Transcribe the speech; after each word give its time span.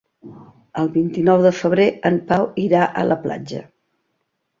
El 0.83 0.87
vint-i-nou 0.95 1.43
de 1.43 1.51
febrer 1.57 1.85
en 2.11 2.17
Pau 2.31 2.47
irà 2.63 2.81
a 3.03 3.05
la 3.11 3.19
platja. 3.27 3.61